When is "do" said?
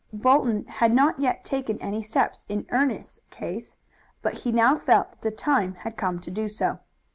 6.31-6.49